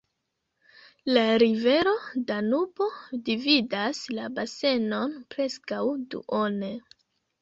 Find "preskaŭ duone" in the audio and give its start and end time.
5.35-6.73